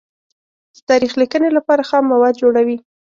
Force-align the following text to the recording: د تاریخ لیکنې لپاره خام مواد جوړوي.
د 0.75 0.77
تاریخ 0.89 1.11
لیکنې 1.21 1.49
لپاره 1.57 1.87
خام 1.89 2.03
مواد 2.13 2.33
جوړوي. 2.41 2.77